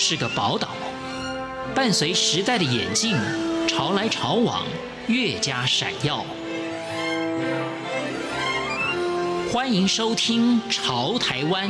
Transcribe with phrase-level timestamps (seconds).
[0.00, 0.68] 是个宝岛，
[1.74, 3.16] 伴随时代的眼镜，
[3.66, 4.64] 潮来潮往，
[5.08, 6.24] 越加闪耀。
[9.52, 11.68] 欢迎收听《潮台湾》，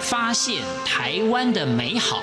[0.00, 2.20] 发现台湾的美好。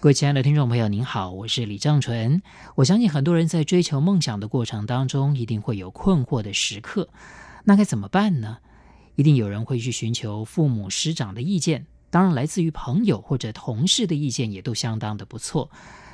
[0.00, 2.40] 各位亲爱的听众朋友，您好，我是李正淳。
[2.76, 7.08] 我相信很多人在追求梦想的过程当中，一定会有困惑的时刻。
[7.64, 8.58] 那该怎么办呢？
[9.16, 15.68] 一定有人会去寻求父母师长的意见，当然来自于朋友或者同事的意见也都相当的不错。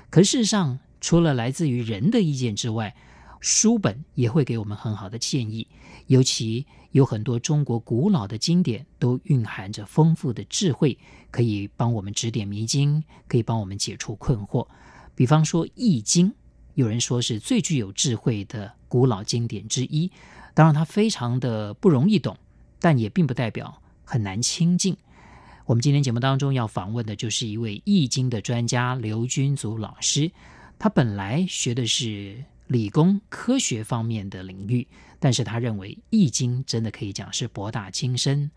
[0.09, 2.96] 可事实上，除了来自于人的意见之外，
[3.40, 5.68] 书本也会给我们很好的建议。
[6.06, 10.98] 尤其有很多中国古老的经典都蕴含着丰富的智慧。
[11.34, 14.65] 可以帮我们指点迷津，可以帮我们解除困惑。
[15.16, 16.30] 比方说《易经》，
[16.74, 20.09] 有人说是最具有智慧的古老经典之一。
[20.55, 22.37] 当然，它非常的不容易懂，
[22.79, 24.96] 但也并不代表很难亲近。
[25.66, 30.30] 我们今天节目当中要访问的就是一位《易经》的专家刘君祖老师。
[30.79, 34.87] 他本来学的是理工科学方面的领域，
[35.19, 38.52] 但是他认为《易经》真的可以讲是博大精深，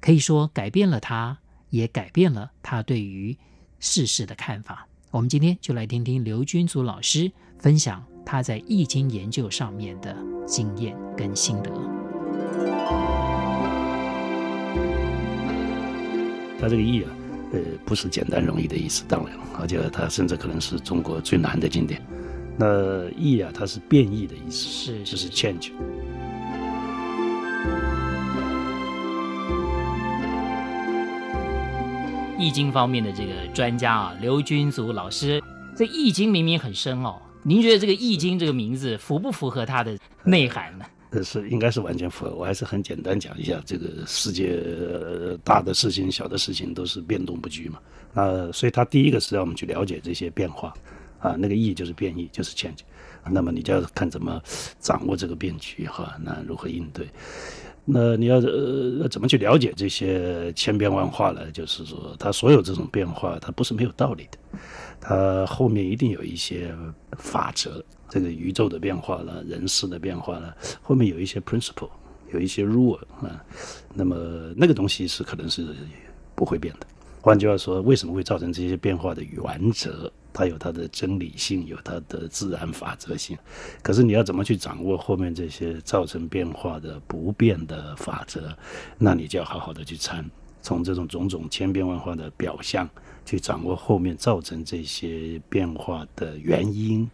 [0.00, 1.36] 可以说改变了他。
[1.70, 3.36] 也改变了他对于
[3.80, 4.86] 世事的看法。
[5.10, 11.70] 我们今天就来听听刘君祖老师分享他在《易经》研究上面的经验跟心得。
[16.58, 17.10] 他这个“易”啊，
[17.52, 22.02] 呃，不是简单容易的意思，当然，而且它甚至可能是中国最难的经典。
[22.58, 25.70] 那“易”啊，它是变异的意思，是，就是 change。
[32.38, 35.42] 易经方面的这个专家啊，刘君祖老师，
[35.74, 40.84] 这易经明明很深哦，您觉得这个易经这个名字符不符合它的内涵呢？
[41.10, 42.34] 呃，是应该是完全符合。
[42.34, 44.60] 我还是很简单讲一下，这个世界
[45.42, 47.78] 大的事情、小的事情都是变动不居嘛。
[48.12, 50.74] 啊，所以它第一个是让我们去了解这些变化
[51.18, 52.80] 啊，那个易就是变异，就是 change。
[53.28, 54.40] 那么你就要看怎么
[54.78, 57.08] 掌握这个变局哈，那如何应对？
[57.88, 61.48] 那你要呃怎么去了解这些千变万化呢？
[61.52, 64.58] 就是说，它所有这种变化，它不是没有道理的，
[65.00, 66.74] 它后面一定有一些
[67.16, 67.82] 法则。
[68.08, 71.90] 这个宇宙的变化了，人事的变化了，后面有一些 principle，
[72.32, 73.44] 有一些 rule 啊。
[73.94, 74.16] 那么
[74.56, 75.66] 那个东西是可能是
[76.34, 76.86] 不会变的。
[77.26, 80.08] 换句话说，为什么会造成这些变化的原则？
[80.32, 83.36] 它有它的真理性，有它的自然法则性，
[83.82, 88.56] 可是你要怎么去掌握后面这些造成变化的不变的法则？
[88.96, 90.24] 那你就要好好的去参，
[90.62, 92.88] 从这种种种千变万化的表象
[93.24, 97.10] 去掌握后面造成这些变化的原因，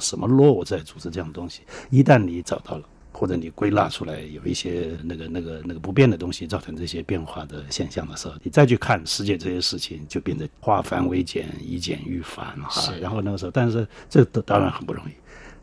[0.00, 1.62] 什么落在组织这样的东西？
[1.88, 2.88] 一旦你找到了。
[3.12, 12.92] 或者你归纳出来有一些那个那个那个不变的东西造成这些变化的现象的时候，你再去看世界这些事情，就变得化繁为简，以简驭繁哈。
[13.00, 15.12] 然后那个时候，但是这当然很不容易，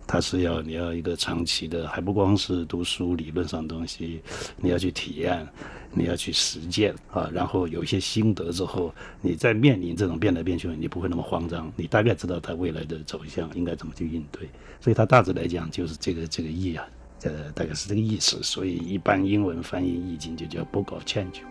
[0.08, 4.22] 它是要你要一个长期的，还不光是读书理论上的东西，
[4.58, 5.48] 你要去体验，
[5.92, 7.30] 你要去实践啊。
[7.34, 14.48] 然后有一些心得之后，你再面临这种变来变去，你不会那么慌张，你大概知道它未来的走向应该怎么去应对。
[14.80, 16.86] 所以它大致来讲就是这个这个意啊。
[17.20, 21.42] 这大概是这个意思，所以一般英文翻译《易经》就叫 Book of Change。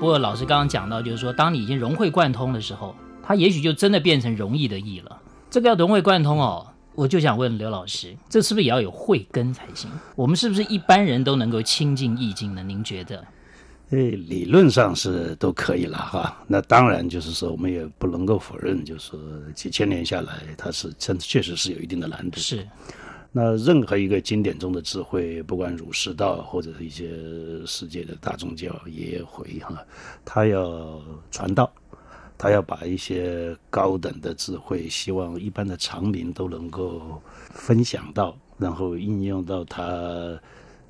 [0.00, 5.22] 不过老师刚刚讲到，就是说，当你已经融会贯通的时候，它也许就真的变成容易的易了。
[5.48, 9.88] 这个要融会贯通哦，我就想问刘老师，这是不是也要有慧根才行？
[10.16, 12.62] 我们是不是一般人都能够亲近《易经》呢？
[12.64, 13.24] 您觉得？
[13.90, 16.42] 诶，理论上是都可以了哈。
[16.46, 19.20] 那当然就是说，我们也不能够否认，就是说
[19.54, 22.40] 几千年下来，它是真确实是有一定的难度。
[22.40, 22.66] 是。
[23.36, 27.10] 那任何一个经典中的智慧，不管儒释道或者是一些
[27.66, 29.76] 世界的大宗教也会哈，
[30.24, 31.00] 他要
[31.32, 31.68] 传道，
[32.38, 37.20] 他要把一些高等的智慧，希望一般的常民都能够
[37.50, 40.40] 分享到，然后应用到他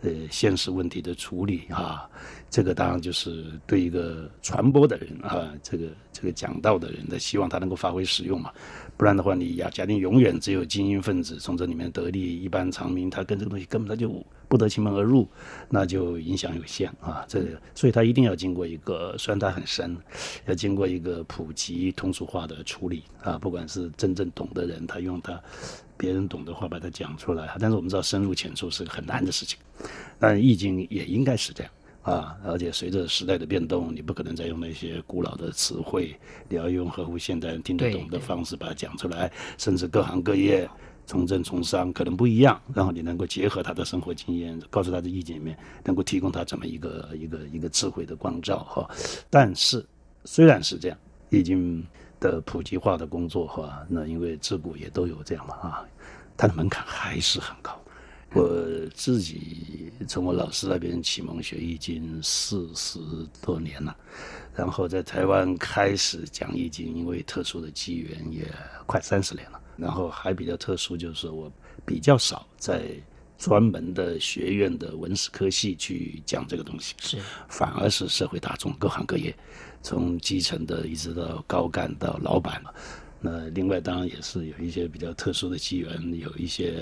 [0.05, 2.09] 呃现实问题的处理啊。
[2.51, 8.53] 这个当然就是对一个传播的人啊，这个这个讲道的人的希望他能够发挥使用嘛，
[8.97, 15.27] 不然的话，你呀，假定永远只有精英分子从这里面得利，一般常民他跟这个东西根本他就不得其门而入，
[15.69, 17.25] 那就影响有限啊。
[17.27, 19.97] 这个，所以他一定要经过一个，虽然它很深，
[20.47, 23.37] 要经过一个普及通俗化的处理啊。
[23.37, 25.43] 不管是真正懂的人，他用他
[25.97, 27.57] 别人懂的话把它讲出来。
[27.61, 29.59] 但是我们知道深入浅出是个很难的事情，
[30.19, 31.73] 但易经也应该是这样。
[32.03, 36.15] 啊，而且随着时代的变动，你不可能再用那些古老的词汇，
[36.49, 40.69] 你要用合乎现代人听得懂的方式把它讲出来，甚至各行各业。
[41.07, 45.55] 从政从商可能不一样，然后你能够结合他的生活经验，告诉他的意见里面，
[45.85, 48.89] 能够提供他这么一个一个一个智慧的光照哈。
[49.29, 49.85] 但是
[50.25, 50.99] 虽然是这样，
[51.29, 51.87] 已经
[52.21, 55.85] 的普及化的工作哈，那因为自古也都有这样嘛啊，
[56.37, 57.79] 它的门槛还是很高。
[58.33, 58.45] 我
[58.95, 62.99] 自己从我老师那边启蒙学易经四十
[63.41, 63.97] 多年了，
[64.55, 68.45] 然后在台湾开始讲易经，因为特殊的机缘也
[68.87, 69.61] 快三十年了。
[69.77, 71.51] 然后还比较特殊，就是我
[71.85, 72.91] 比较少在
[73.39, 79.35] 专门的学院的文史科系去讲这个东西，是反而是社会大众各行各业，
[79.83, 82.63] 从基层的一直到高干到老板。
[83.21, 86.75] 那另外当然也是有一些比较特殊的机缘，有一些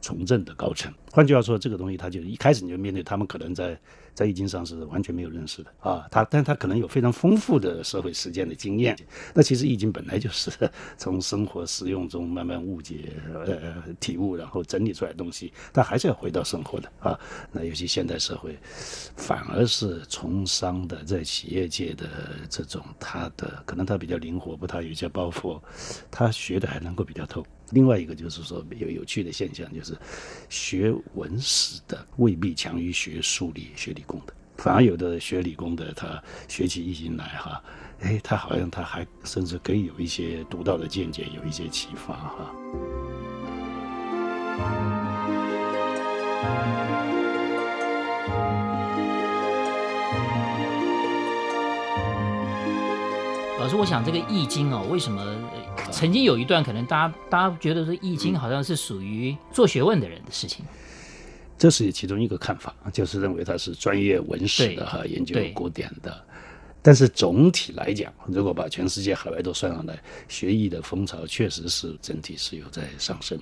[0.00, 0.92] 从政的高层。
[1.10, 3.78] 换句话说，这个东西他就一开始你就面对他们可能在。
[4.14, 8.96] 在易经上是完全没有认识的啊，他，但他可能有非常丰富的社会实践的经验。
[9.34, 10.50] 那其实易经本来就是
[10.96, 17.18] 从生活实用中慢慢误解、呃体悟，然后整理出来的东西，但还是要回到生活的啊。
[17.50, 18.56] 那尤其现代社会，
[19.16, 22.06] 反而是从商的在企业界的
[22.48, 25.60] 这种，他的可能他比较灵活，不太有些包袱，
[26.10, 27.44] 他学的还能够比较透。
[27.70, 29.96] 另外一个就是说有有趣的现象，就是
[30.48, 37.62] 学文史的未必强于学数理、学理工的，反而有的学理工的，他学起易经来哈，
[38.00, 42.54] 哎，他好像他还甚至可以有一些独到的见解，有一些启发哈。
[53.58, 55.24] 老师，我想这个易经哦，为什么？
[55.94, 60.64] 曾经有一段，可能大家大家觉得说《易经》好像是属于做学问的人的事情，
[61.56, 66.12] 这是其中一个看法，就是认为它是专业文史的哈，研究古典的。
[66.82, 69.96] 但是总体来讲，如果把全世界海外都算上来，
[70.28, 73.38] 学易的风潮确实是整体是有在上升。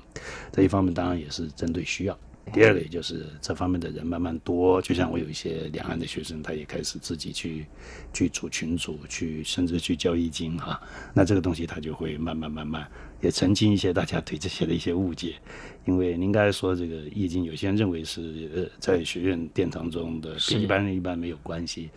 [0.52, 2.16] 这一方面当然也是针对需要。
[2.52, 7.66] 第二个，也就是这方面的人慢慢多，就像我有一些两岸的学生，他也开始自己去
[8.12, 10.80] 去组群组，去甚至去教易经哈。
[11.14, 12.86] 那这个东西他就会慢慢慢慢
[13.20, 15.36] 也澄清一些大家对这些的一些误解。
[15.84, 21.90] 因为您刚才说这个易经，有些人认为是呃在学院殿堂中的跟一般人一般没有关系，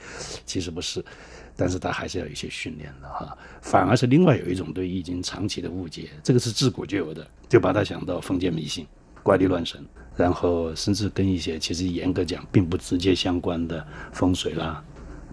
[0.46, 1.04] 其实不是，
[1.56, 3.36] 但是他还是要有一些训练的哈。
[3.62, 8.86] 反而是另外有一种对易经长期的误解，这个是自古就有的，就把它想到封建迷信。
[9.26, 9.84] 怪力乱神，
[10.16, 13.84] 然后甚至跟一些其实严格讲并不直接相关的
[14.14, 14.84] 风水啦、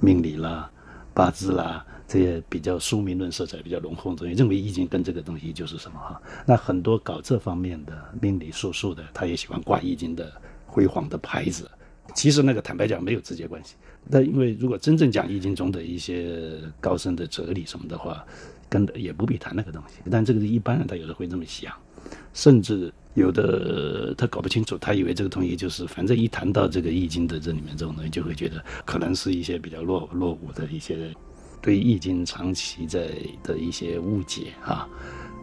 [0.00, 0.70] 命理啦、
[1.12, 6.18] 八字啦这些比较书名论色彩比较浓厚的东西，认为易经跟这个东西就是什么哈？
[6.46, 10.32] 那很多搞这方面的命理术数的，他也喜欢挂易经的
[10.66, 11.70] 辉煌的牌子。
[12.14, 13.74] 其实那个坦白讲没有直接关系。
[14.10, 18.24] 但因为如果真正讲易经中的一些高深的哲理什么的话，
[18.70, 20.00] 跟也不必谈那个东西。
[20.10, 21.70] 但这个是一般人他有时候会这么想，
[22.32, 22.90] 甚至。
[23.14, 31.14] 有的他搞不清楚，他以为这个东西就是，反正一谈到这个易经的这里面这种东西，就会觉得可能是一些比较落落伍的一些
[31.60, 33.10] 对易经长期在
[33.42, 34.88] 的一些误解啊，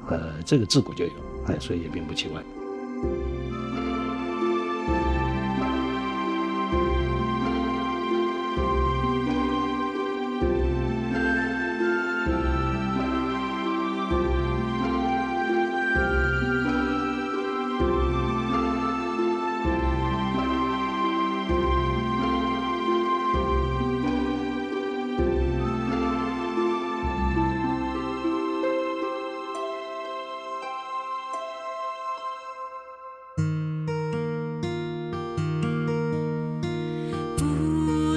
[0.10, 1.12] 呃，这个自古就有，
[1.48, 2.44] 哎，所以也并不奇怪。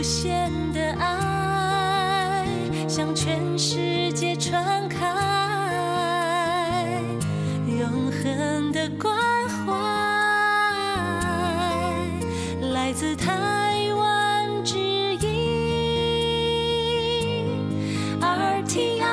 [0.02, 2.44] 无限的爱，
[2.88, 5.06] 向全世界传开，
[7.68, 9.16] 永恒的关
[9.64, 9.72] 怀，
[12.72, 15.30] 来自台湾之音
[18.20, 19.04] RTI。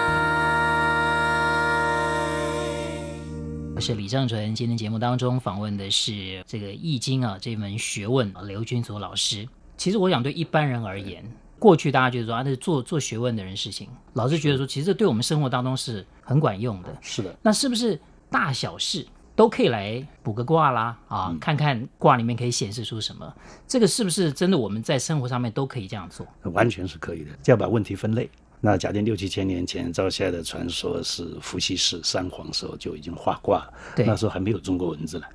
[3.75, 9.47] 我是李尚纯，今天节目当中访问的是这个《易经》啊，这门学问，刘君祖老师。
[9.79, 11.23] 其实我想对一般人而言，
[11.57, 13.87] 过去大家觉得说啊，那是做做学问的人事情。
[14.11, 16.89] 老是觉得说，其实这对我们生活当中是很管用的。
[17.01, 17.97] 是的，那是不是
[18.29, 19.07] 大小事
[19.37, 20.99] 都可以来卜个卦啦？
[21.07, 23.33] 啊，看看卦里面可以显示出什么？
[23.65, 24.57] 这个是不是真的？
[24.57, 26.27] 我们在生活上面都可以这样做？
[26.51, 28.29] 完全是可以的，就要把问题分类。
[28.59, 35.25] 那假定六七千年前赵夏的传说是伏羲氏三皇时候就已经画卦，那时候还没有中国文字呢。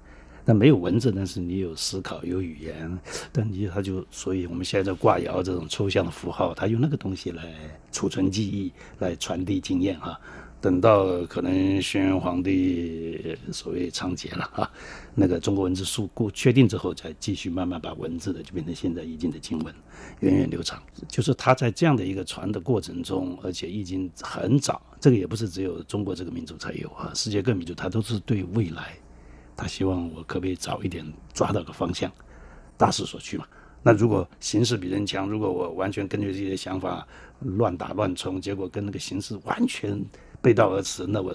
[0.45, 2.99] 但没有文字，但是你有思考，有语言，
[3.33, 7.43] 但你他就，所以我们现在在挂爻这种抽象的符号，他用那个东西来
[7.91, 10.19] 储存记忆，来传递经验啊。
[10.61, 14.71] 等到可能轩辕皇帝所谓仓颉了啊，
[15.15, 19.75] 那个中国文字书过确定之后，再继续慢慢把文字的就变成现在易经的经文，
[20.21, 20.83] 源远流长。
[21.07, 28.97] 就是他在这样的一个传的过程中，而且易经很早，这个也不是只有中国这个民族才有啊，世界各民族他都是对未来，
[29.57, 32.11] 他希望我可不可以早一点抓到个方向，
[32.77, 33.47] 大势所趋嘛。
[33.83, 37.07] 那如果形势比人强，如果我完全根据这些想法
[37.41, 40.03] 乱打乱冲，结果跟那个形势完全。
[40.43, 41.35] 背道而驰，那我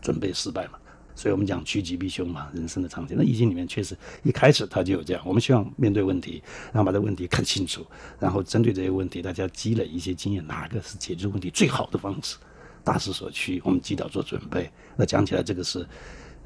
[0.00, 0.78] 准备失败嘛。
[1.16, 3.16] 所以我们讲趋吉避凶嘛，人生的常态。
[3.18, 5.22] 那易经里面确实一开始它就有这样。
[5.26, 6.40] 我们希望面对问题，
[6.72, 7.84] 然后把这问题看清楚，
[8.20, 12.36] 然后针对这些问题，大家积累一些经验，哪个是解决问题最好的方式，
[12.84, 14.70] 大势所趋，我们及早做准备。
[14.94, 15.84] 那讲起来，这个是。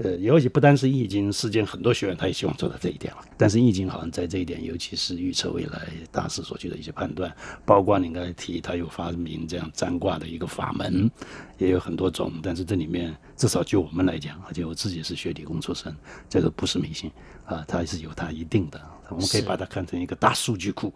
[0.03, 3.23] 呃，尤其不单是易经，世间很多学员他也希望做到这一点了。
[3.37, 7.31] 但是易经好像在这一点，尤其是预测未来大势所趋的一些判断，
[7.67, 11.11] 包括你刚才提，他有发明这样占卦的一个法门，
[11.59, 12.33] 也有很多种。
[12.43, 15.95] 但是这里面至少就我们来讲，而且我自己是学理工出身，
[16.31, 17.11] 这个不是迷信
[17.45, 18.81] 啊，它是有它一定的。
[19.11, 20.93] 我们可以把它看成一个大数据库，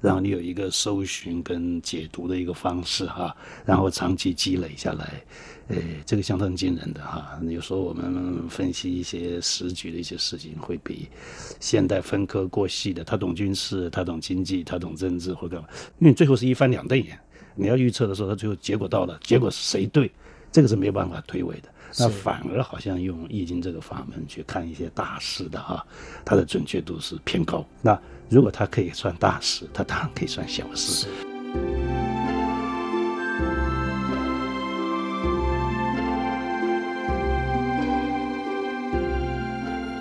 [0.00, 3.34] 然后你有一个搜寻跟解读的一个方式哈，
[3.64, 5.22] 然后长期积累下来。
[5.68, 7.38] 诶，这个相当惊人的哈！
[7.46, 11.08] 有时候我们分析一些时局的一些事情，会比
[11.60, 15.68] 现代分科过细的，他懂军事，他懂经济，他懂政治或干嘛？
[15.98, 17.20] 因为最后是一翻两瞪眼，
[17.54, 20.10] 你要预测的时候，他最后结果到了，结果是谁对？
[20.58, 21.68] 这个是没有办法推诿的。
[22.00, 25.86] 那反而好像用易经这个法门去看一些大事的哈，
[26.24, 27.64] 它的准确度是偏高。
[27.80, 27.96] 那
[28.28, 31.06] 如果它可以算大事，它当然可以算小事。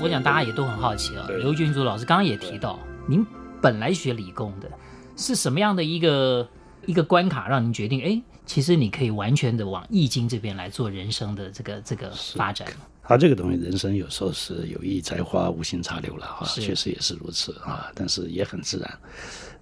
[0.01, 1.27] 我想大家也都很好奇啊。
[1.29, 3.23] 刘军祖老师刚刚也提到，您
[3.61, 4.67] 本来学理工的，
[5.15, 6.49] 是什么样的一个
[6.87, 8.01] 一个关卡让您决定？
[8.01, 12.67] 哎，其实你可以完全的往易经这边来做人生的这个这个发展。
[13.03, 17.91] 他这个东西，人生有时候是有意栽花，无心插柳了哈，确实也是如此啊。
[17.93, 18.99] 但是也很自然。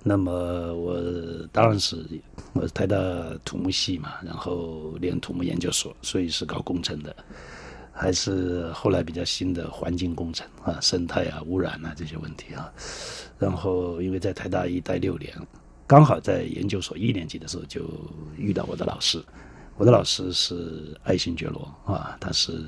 [0.04, 0.32] 那么
[0.76, 0.96] 我
[1.52, 2.06] 当然是
[2.54, 2.96] 我是台大
[3.44, 7.16] 土木系嘛，然后念土木研究所，所以是搞工程的。
[7.92, 12.72] 还是后来比较新的环境工程啊，生态啊、污染啊这些问题啊。
[13.40, 15.34] 然后因为在台大一待六年，
[15.88, 17.90] 刚好在研究所一年级的时候就
[18.38, 19.24] 遇到我的老师。
[19.78, 22.64] 我的老师是爱新觉罗啊，他是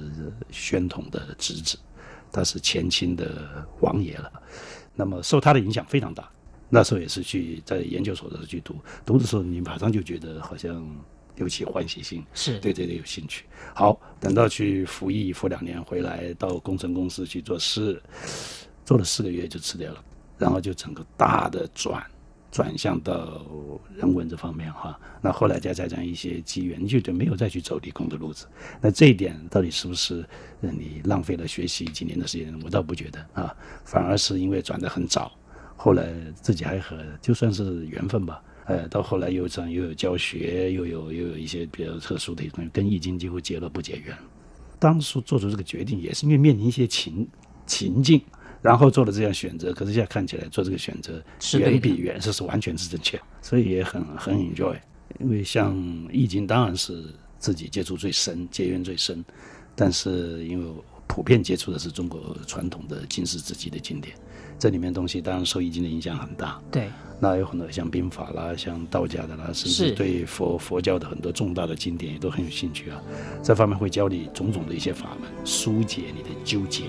[0.52, 1.78] 宣统的侄子，
[2.32, 4.32] 他是前清的王爷了。
[4.94, 6.30] 那么受他的影响非常大。
[6.70, 10.86] 那时候也是去在研究所的时候去读，读的时候你马上就觉得好像。
[11.38, 13.46] 有起欢喜心，是对这个有兴趣。
[13.76, 18.02] 好，等到去服役服两年回来，到工程公司去做事，
[18.84, 20.04] 做了四个月就辞掉了，
[20.40, 22.04] 然后就整个大的转
[22.52, 23.46] 转向到
[23.96, 25.00] 人文这方面哈。
[25.22, 28.48] 那后来再加上一些机缘，就就没有再去走理工的路子。
[28.82, 30.26] 那这一点到底是不是
[30.60, 32.58] 你浪费了学习几年的时间？
[32.64, 35.32] 我倒不觉得啊，反而是因为转得很早，
[35.76, 38.42] 后来自己还和就算是缘分吧。
[38.66, 44.14] 呃，到后来又这样，又有教学，又有又有一些比较特殊的东西，跟易经几乎结了不解缘。
[44.78, 47.26] 当初做出这个决定，也是因为面临一些情
[47.66, 48.22] 情境，
[48.68, 49.72] 然后做了这样选择。
[49.72, 51.24] 可是现在看起来，做这个选择
[51.58, 54.76] 远比原是是完全是正确，所以也很很 enjoy。
[55.20, 55.74] 因为像
[56.12, 57.02] 易经，当然是
[57.40, 59.24] 自己接触最深、结缘最深，
[59.74, 60.66] 但是因为
[61.08, 64.14] 普遍接触的是中国传统的经世之集的经典。
[64.60, 66.90] 这里面东西当然受易经的影响很大，对。
[67.20, 73.02] 那有很多像兵法啦，像道家的啦，甚至对佛佛教的很多重大的经典也都很有兴趣啊。
[73.42, 76.84] 这方面会教你种种的一些法门，疏解你的纠结。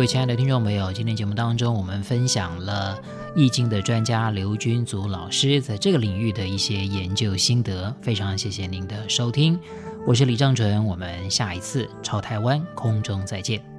[0.00, 2.98] 各位亲爱的听众朋友，今天节目当中我们分享了。
[3.36, 9.60] 易经的专家刘君祖老师在这个领域的一些研究心得，非常谢谢您的收听，
[10.06, 13.69] 我是李正淳，我们下一次超台湾空中再见。